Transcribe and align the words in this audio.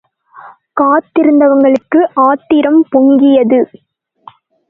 காத்திருந்தவளுக்கு 0.77 1.99
ஆத்திரம் 2.23 2.81
பொங்கியது! 2.91 3.61